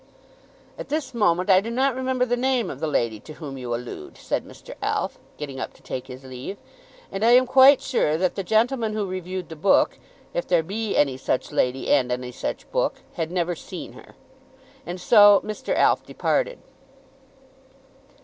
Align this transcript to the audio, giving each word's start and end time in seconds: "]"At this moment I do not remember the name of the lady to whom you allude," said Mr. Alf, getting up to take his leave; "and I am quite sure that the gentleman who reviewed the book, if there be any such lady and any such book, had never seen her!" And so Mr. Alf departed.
"]"At 0.79 0.89
this 0.89 1.13
moment 1.13 1.47
I 1.51 1.61
do 1.61 1.69
not 1.69 1.93
remember 1.95 2.25
the 2.25 2.35
name 2.35 2.71
of 2.71 2.79
the 2.79 2.87
lady 2.87 3.19
to 3.19 3.33
whom 3.33 3.55
you 3.55 3.75
allude," 3.75 4.17
said 4.17 4.43
Mr. 4.45 4.73
Alf, 4.81 5.19
getting 5.37 5.59
up 5.59 5.73
to 5.73 5.83
take 5.83 6.07
his 6.07 6.23
leave; 6.23 6.57
"and 7.11 7.23
I 7.23 7.33
am 7.33 7.45
quite 7.45 7.83
sure 7.83 8.17
that 8.17 8.33
the 8.33 8.41
gentleman 8.43 8.93
who 8.93 9.05
reviewed 9.05 9.49
the 9.49 9.55
book, 9.55 9.99
if 10.33 10.47
there 10.47 10.63
be 10.63 10.95
any 10.97 11.17
such 11.17 11.51
lady 11.51 11.87
and 11.91 12.11
any 12.11 12.31
such 12.31 12.71
book, 12.71 13.01
had 13.13 13.29
never 13.29 13.53
seen 13.53 13.93
her!" 13.93 14.15
And 14.87 14.99
so 14.99 15.39
Mr. 15.45 15.75
Alf 15.75 16.03
departed. 16.03 16.57